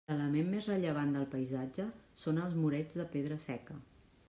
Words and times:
L'element 0.09 0.47
més 0.53 0.69
rellevant 0.71 1.11
del 1.17 1.27
paisatge 1.35 1.85
són 2.23 2.41
els 2.47 2.57
murets 2.65 2.99
de 3.03 3.09
pedra 3.15 3.41
seca. 3.47 3.81